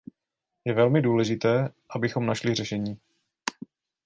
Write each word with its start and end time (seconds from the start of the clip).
Je 0.65 0.73
velmi 0.73 1.01
důležité, 1.01 1.71
abychom 1.91 2.25
našli 2.25 2.55
řešení. 2.55 2.99